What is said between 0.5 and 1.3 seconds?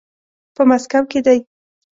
په ماسکو کې